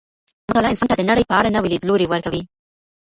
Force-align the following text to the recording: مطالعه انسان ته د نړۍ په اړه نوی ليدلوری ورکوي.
مطالعه 0.49 0.69
انسان 0.71 0.87
ته 0.91 0.95
د 0.97 1.01
نړۍ 1.09 1.23
په 1.27 1.33
اړه 1.39 1.53
نوی 1.55 1.69
ليدلوری 1.73 2.07
ورکوي. 2.09 2.41